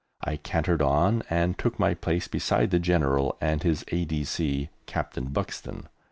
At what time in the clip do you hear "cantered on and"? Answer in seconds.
0.37-1.55